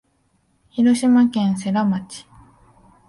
[0.71, 2.25] 広島県世羅町